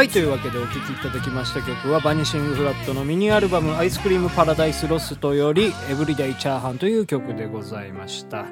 [0.00, 8.46] はい、というわけでお聴きいただきました曲はバニシングフラットのミニアルバム「アイスクリームパラダイスロスト」より「エブリデイチャーハン」という曲でございました。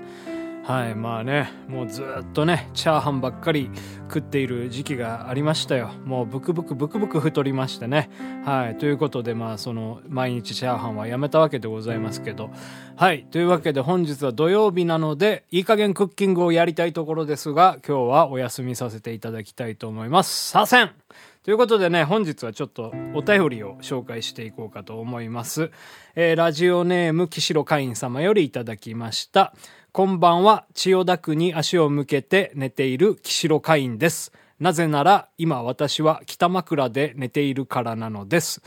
[0.65, 3.71] はいまあねもうずっとねチャーハンばっかり
[4.03, 5.93] 食っている時期がありましたよ。
[6.05, 8.11] もうブクブクブクブク太りましてね。
[8.45, 12.51] はいということでまあその毎日チャーハンはやめたわけでございますけど。
[12.97, 20.51] はいというわけで本日は土曜日なのでいい加減クッキングをやりたいところですが今日はお休みさせていただきたいと思います。
[20.51, 20.91] させん
[21.45, 25.71] ということでね、本日はちょっとお便りを紹介していこうかと思います。
[26.17, 29.55] えーラジオネーム、岸路会員様よりいただきました。
[29.93, 34.33] こんばんは、千代田区に足を向けて寝ている岸路会員です。
[34.59, 38.61] なぜなら、今私は北枕で寝ているからなのです。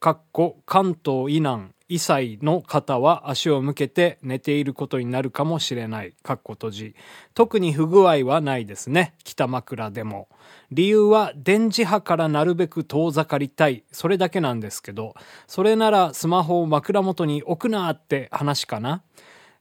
[0.00, 6.14] かっこ関東以南異歳の方は足を向けて寝ていることになるかもしれない。
[6.22, 6.94] かっこ閉じ。
[7.32, 9.14] 特に不具合はないですね。
[9.22, 10.28] 北枕でも。
[10.72, 13.84] 理由は電磁波からなるべく遠ざかりたい。
[13.92, 15.14] それだけなんですけど、
[15.46, 19.02] それならスマホを枕元に置くなって話かな。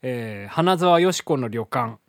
[0.01, 1.99] えー花沢よし子の旅館。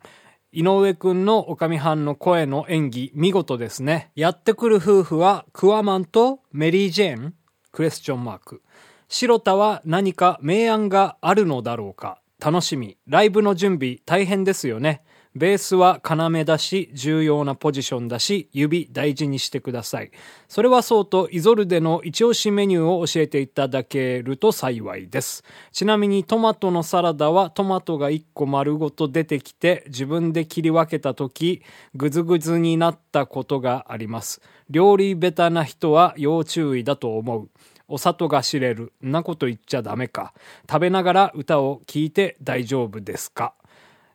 [0.51, 4.11] 井上くんのおかみはんの声の演技、見事ですね。
[4.15, 7.33] やってくる夫婦は、クワマンとメリー・ジェーン？
[7.71, 8.63] クエスチョンマーク。
[9.09, 12.97] 白田は何か明暗があるのだろうか楽しみ。
[13.07, 15.01] ライブの準備大変ですよね。
[15.33, 20.11] ベースは要だし、重要なポジションだし、指大事にしてください。
[20.47, 25.43] それはそうと、イゾルデの一押しメニューを教えていただけると幸いです。
[25.71, 31.61] ちなみにトマトのサラダはトマトが1個丸ごと出てきて、自分で切り分けた時、
[31.95, 34.41] ぐずぐずになったことがあります。
[34.69, 37.49] 料理ベタな人は要注意だと思う。
[37.87, 38.93] お里が知れる。
[39.01, 40.33] なこと言っちゃダメか。
[40.69, 43.53] 食べながら歌を聴いて大丈夫ですか？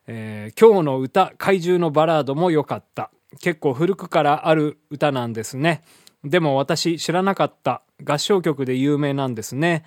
[0.07, 3.09] えー今日の歌、怪獣のバラードも良かった。
[3.41, 5.83] 結構古くからある歌なんですね。
[6.23, 7.81] でも私知らなかった。
[8.03, 9.85] 合唱曲で有名なんですね。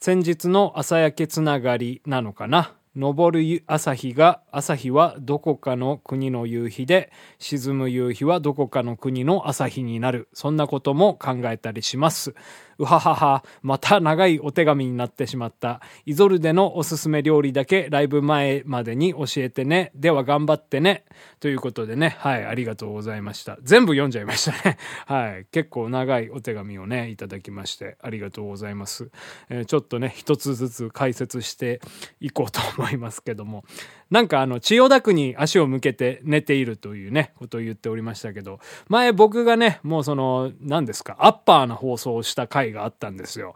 [0.00, 2.74] 先日の朝焼けつながりなのかな。
[2.98, 10.28] 昇る朝日が、朝日はどこかの国の夕日で、沈む夕日はどこかの国の朝日になる。
[10.32, 12.34] そんなことも考えたりします。
[12.78, 15.80] うははは、また長いお手紙になってしまった。
[16.04, 19.92] イゾルデのおすすめ料理だけライブ前までに教えてね。
[19.94, 21.04] では頑張ってね。
[21.40, 23.58] ということでね、はい、ありがとうございました。
[23.62, 24.78] 全部読んじゃいましたね。
[25.06, 29.10] はい、結構長いお手紙をね、いただきまして、ありがとうございます。
[29.48, 31.80] えーちょっとね、一つずつ解説して
[32.20, 33.64] いこうと思いますけども。
[34.10, 43.54] なんかあの、千代田区に足を向けて寝ているというね、ことを言っておりましたけど、前僕がね、もうその、何ですか、アッパーな放送をした回があったんですよ。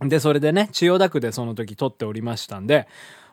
[0.00, 2.86] で、それでね、千代田区でその時撮っておりましたんで、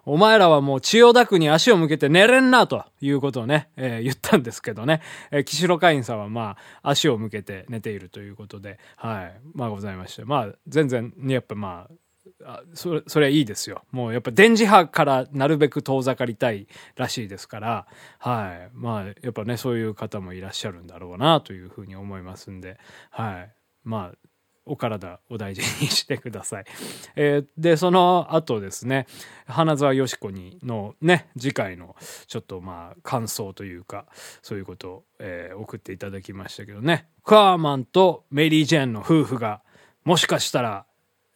[0.06, 5.02] お前らはもう千代田区に足を向けて寝れんなということをね、えー言ったんですけどね、
[5.32, 11.94] えー、岸会員さんはまあ、足を向けて寝ているということで、はい、まあございまして、まあ、全然、やっぱまあ、
[12.46, 13.84] あそれ、それはいいですよ。
[13.92, 17.88] もうやっぱ電磁波からなるべく遠ざかりたいらしいですから、
[18.20, 18.70] はい。
[18.74, 22.78] まあ、やっぱね、そういう方もいらっしゃるんだろうなというふうに思いますんで、
[23.10, 23.54] はい。
[23.84, 24.18] まあ、
[24.66, 26.66] お体お大事に してください。
[27.16, 29.08] えー、で、その後ですね、
[29.46, 31.96] 花沢よしこにのね、次回の
[32.28, 34.06] ちょっとまあ感想というか、
[34.42, 39.62] そういうことを、えー、送っていただきましたけどね、カーマンとメリー・ジェーンの夫婦が、
[40.04, 40.86] もしかしたら、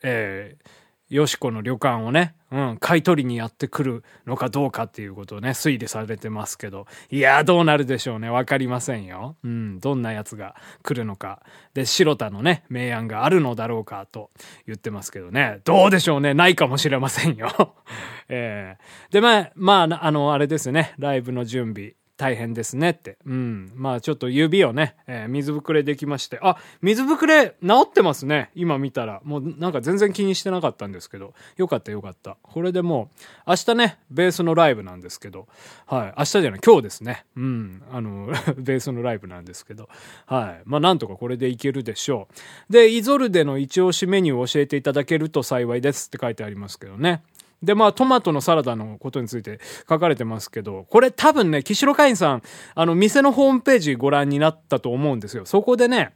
[0.03, 8.29] えー、よしこの旅館をね、うん、買い取りにやってくるのかどうかっていうことをね、推理されてますけど、いやどうなるでしょうね。
[8.29, 9.37] わかりませんよ。
[9.43, 11.41] うん、どんなやつが来るのか。
[11.73, 14.31] で、白田のね、明暗があるのだろうかと
[14.65, 16.33] 言ってますけどね、どうでしょうね。
[16.33, 17.73] ないかもしれませんよ。
[18.27, 21.93] えー、で、まあ、まあ、あの、あれですね、ライブの準備。
[22.17, 23.17] 大変ですねって。
[23.25, 23.71] うん。
[23.75, 26.39] まあちょっと指をね、えー、水ぶくれできまして。
[26.41, 28.49] あ、水ぶくれ治ってますね。
[28.55, 29.21] 今見たら。
[29.23, 31.35] もうなんか全然気にしてなかったんですけど。
[31.57, 32.37] よかったよかった。
[32.41, 33.11] これでも
[33.47, 35.47] う、明日ね、ベースのライブなんですけど。
[35.85, 36.13] はい。
[36.17, 37.25] 明日じゃない、今日ですね。
[37.35, 37.83] うん。
[37.91, 38.27] あの、
[38.57, 39.87] ベースのライブなんですけど。
[40.25, 40.61] はい。
[40.65, 42.27] まあなんとかこれでいけるでしょ
[42.69, 42.73] う。
[42.73, 47.21] で、イゾルデの一押しメニューを教えていただけると幸いですって書いてありますけどね。
[47.63, 49.59] で、まあ、トマトのサラダのことについて
[49.89, 52.41] 書かれてますけど、これ多分ね、岸カインさん、
[52.75, 55.45] あの、店のホームページご覧になったと思うんですよ。
[55.45, 56.13] そこでね、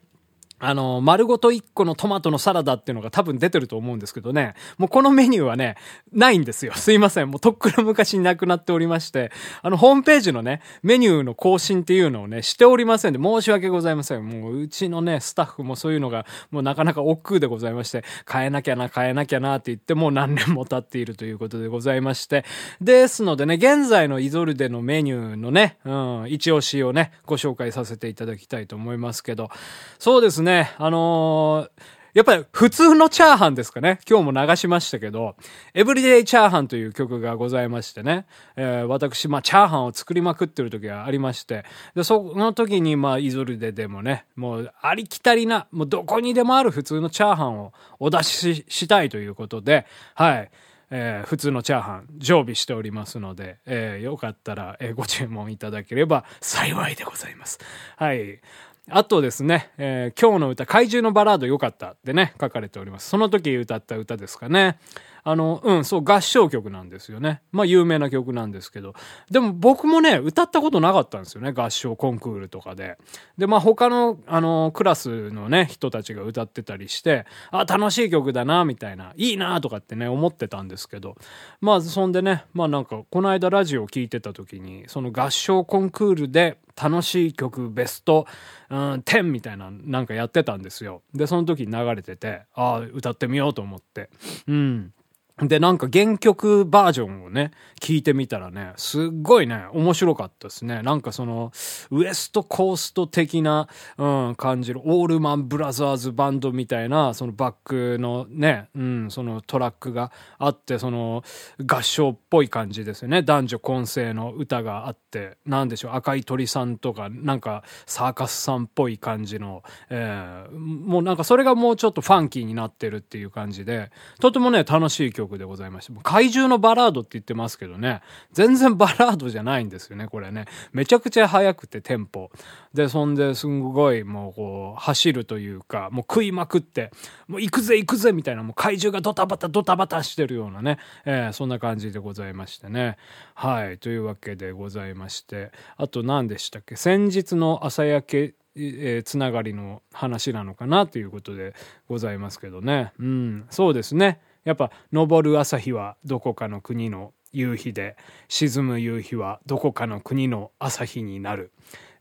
[0.61, 5.75] あの、丸ごと1個のトマトのサラダっていうのが多分出てると思うんですけどね、もうこのメニューはね、
[6.13, 6.73] ないんですよ。
[6.75, 7.31] すいません。
[7.31, 9.31] もうとっくの昔になくなっておりまして、
[9.63, 14.27] あの、ホームページのね、メニューの更新っていうのをね、しておりませんで、申し訳ございません。
[14.27, 22.45] もう、うちのね、スタッフもそういうのが、もうなかなか億劫でございまして、変えなきゃな、変えなきゃなって言って、もう何年も経っているということでございまして、
[22.79, 29.49] ですのでね、現在のイゾルデのメニューのね、うん、一押しをね、ご紹介させていただきたいと思いますけど、
[29.97, 33.99] そうですね、ねあのーやっぱり普通のチャーハンですかね。
[34.09, 35.35] 今日も流しましたけど、
[35.73, 38.25] エブリデイチャーハンという曲がございましてね。
[38.57, 41.63] えー、私、まあ、チャーハンを作りまくってる時がありまして。
[41.95, 50.51] で、その時に、まあ、イゾルデでもね、もう、ありきたりな、もうどこにでもある普通のチャーハンをお出ししたいということで、はい。
[50.93, 57.59] えー、普通のチャーハン常備しておりますので、えー、よかったら、えー、ご注文いただければ幸いでございます。
[57.95, 58.41] はい。
[58.89, 63.09] あとですね、えー、今日の歌、怪獣のバラード良かったってね、書かれております。
[63.09, 64.79] その時歌った歌ですかね。
[65.23, 67.41] あの、うん、そう、合唱曲なんですよね。
[67.51, 68.93] まあ、有名な曲なんですけど。
[69.29, 71.51] でも僕もね、歌ったことなかったんですよね。
[71.51, 72.97] 合唱コンクールとかで。
[73.37, 81.15] で、まあ、他の、あの、クラスのね、人たちが歌ってたりして、あ、楽しい曲だな、みたいな、いいな、とかってね、思ってたんですけど。
[81.59, 88.25] まあ、そんでね、まあなんか、この間ラジオ聴いてた時に、その合唱コンクールで、楽しい曲ベスト、
[88.69, 91.01] うん、10みたいななんかやってたんですよ。
[91.13, 94.09] で、その時に流れてて、ああ、歌ってみようと思って。
[94.47, 94.93] うん。
[95.39, 100.81] で、なんか原曲バージョンをね、聞いてみたらね、すっごいね、面白かったですね。
[100.83, 101.51] なんかその、
[101.89, 103.67] ウエストコースト的な、
[103.97, 111.23] うん、感じる、オールマンブラザーズバンドみたいな、そのバックのね、うん、そのトラックがあって、その、
[111.65, 113.23] 合唱っぽい感じですよね。
[113.23, 128.01] 男女混声の歌があって、なんでしょう、赤い鳥さんとか、なんかサーカスさんっぽい感じの、えー、もうなんかそれがもうちょっとファンキーになってるっていう感じで、とてもね、楽しい曲曲でございまして、怪獣のバラードって言ってますけどね、
[128.31, 130.45] 全然バラードじゃないんですよね、これね。
[130.73, 132.31] めちゃくちゃ速くてテンポ。
[132.73, 136.91] で、そんですんごいもうこう、走るというか、もう食いまくって、
[137.27, 142.97] もう行くぜ行くぜみたいな、もう怪獣がドタバタドタバタしてるようなね、えー、そんな感じでございましてね。
[143.35, 146.75] はい、というわけでございまして、あと何でしたっけ？
[146.75, 151.53] 先日の朝焼けえー、つながりの話なのかなということで
[151.87, 152.91] ございますけどね。
[152.99, 154.19] うん、そうですね。
[154.43, 157.95] やっぱ昇る朝日はどこかの国の夕日で
[158.27, 161.51] 沈む夕日はどこかの国の朝日になる、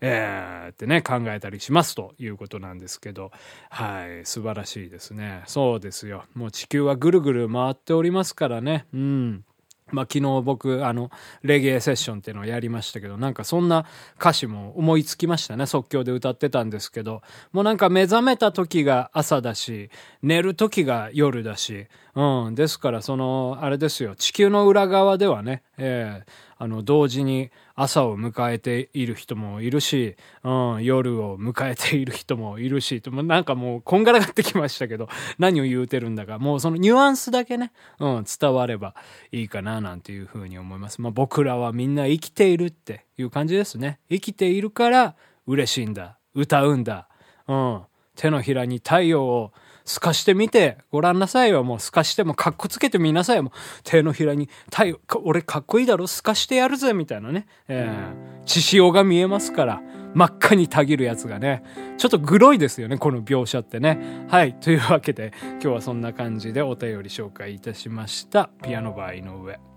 [0.00, 3.30] えー、ってね考えたりしますということなんですけど。
[3.68, 5.42] はい素晴らしいですね。
[5.46, 6.24] そうですよ。
[6.34, 8.86] もう地球はぐるぐる回っておりますからね。
[8.92, 9.44] うん。
[9.92, 11.10] まあ、昨日僕、あの、
[11.42, 13.86] レゲエセッションっていうのをやりましたけど、なんかそんな
[14.18, 15.66] 歌詞も思いつきましたね。
[15.66, 19.90] 即興で歌ってたんですけど、もうなんか目覚めた時が朝だし、
[20.22, 22.54] 寝る時が夜だし、うん。
[22.54, 26.30] ですから、その、あれですよ、地球の裏側ではね、えー、
[26.62, 35.08] あの、同時に朝を迎えている人もいるし、うん、夜を迎えている人もいるし、なんかもうこんがらがってきましたけど、
[35.40, 38.94] 何を言うてるんだか、もうそのニュアンスだけね、うん、伝われば
[39.32, 41.00] いいかな、なんていうふうに思います。
[41.00, 43.98] まあ僕らはみんな生きているっていう感じですね。
[44.10, 45.14] 生きているから
[45.46, 46.18] 嬉しいんだ。
[46.34, 47.08] 歌うんだ。
[47.48, 47.80] うん。
[48.16, 49.52] 手のひらに太陽を
[49.94, 51.64] 透かしてみてごらんなさいよ。
[51.64, 53.42] もう透かしてもかっこつけてみなさいよ。
[53.42, 57.46] もう手のひらに太陽、俺かっこいいだろ透かしてやるぜみたいなね。
[57.66, 59.82] えー、血潮が見えますから。
[60.12, 61.62] 真っ赤にたぎるやつがね、
[61.96, 64.26] ちょっとグロいですよね、この描写ってね。
[64.28, 64.54] はい。
[64.54, 68.50] というわけで、今日はそんな感じでお便り紹介いたしました。
[68.62, 69.69] ピアノ場合の上。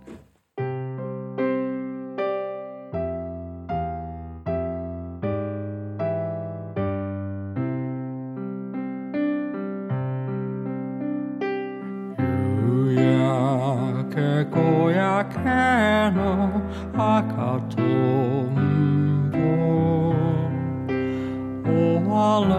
[22.42, 22.50] れ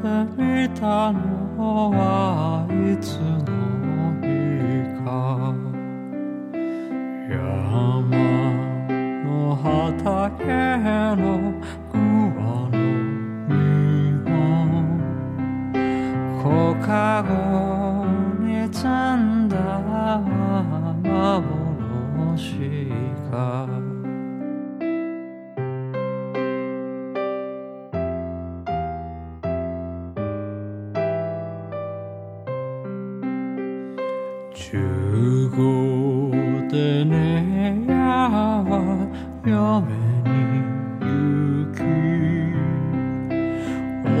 [0.00, 0.04] て
[0.36, 3.50] みたのはいつの
[4.20, 4.24] 日
[5.04, 5.08] か。
[7.30, 8.10] 山
[9.24, 9.26] の
[9.56, 10.44] 畑
[11.16, 11.22] の
[11.92, 11.94] 桑
[12.40, 12.72] の
[13.48, 14.32] 実を。
[16.42, 16.44] 木
[16.86, 17.73] 陰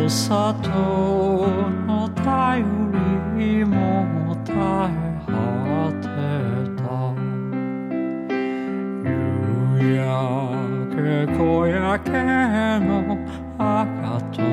[0.04, 0.68] きお砂糖
[1.86, 2.62] の頼
[3.38, 4.60] りも絶え
[5.26, 5.32] 果
[6.00, 6.06] て
[6.76, 6.84] た。
[9.08, 9.10] 夕
[9.96, 10.04] 焼
[10.94, 11.00] け
[11.38, 12.10] 小焼け
[12.80, 12.84] の
[13.58, 14.44] 赤とん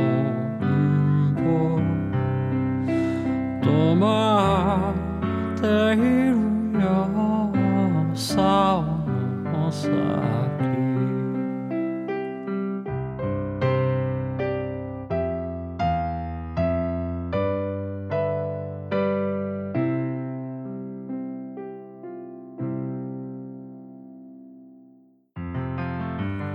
[1.36, 1.44] ぼ
[3.62, 4.94] 止ま
[5.56, 5.62] って
[5.94, 6.40] いる
[6.82, 6.88] よ。
[8.14, 8.84] 竿
[9.52, 9.92] の先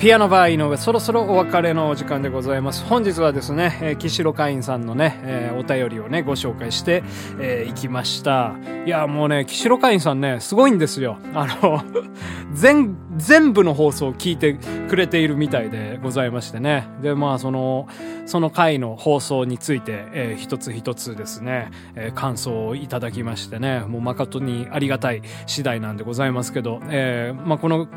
[0.07, 2.85] ピアノバー井上、そろそろお別れのお時間でございます。
[2.85, 7.03] 本日はですね、えー、岸路会員さんのね、えー、お便りをね、ご紹介して、
[7.41, 8.55] えー、いきました。
[8.87, 11.19] いや、もうね、岸路会員さんね、すごいんですよ。
[11.35, 11.83] あの、
[12.55, 14.57] 全、全部の放送を聞いて
[14.89, 16.87] くれているみたいでございましてね。
[17.03, 17.89] で、まあ、その、
[18.27, 27.89] その回の放送について、えー、一つ一つですね、えー、感想をいただきましてね、もう誠にありがたい次第なんでございますけど、えー、まあ、この、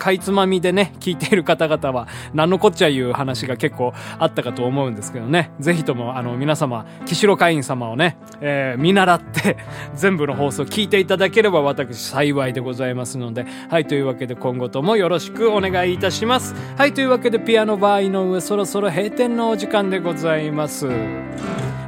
[0.00, 9.58] かいつまみでね、聞いている方々は、何のこっちゃいう話が結構あったかと思うんですけどね、ぜひとも、あの、皆様、岸路会員様をね、えー、見習って、
[9.94, 16.54] 全部の放送聞いていただければ私幸いでございますので、はい、というわけで今後ともよろしくお願いいたします。
[16.78, 20.88] はい、というわけでピアノバー井上、そろそろ閉店のお時間でございます。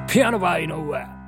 [0.06, 1.21] ピアノバー井上。